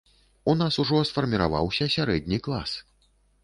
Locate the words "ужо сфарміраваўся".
0.83-1.91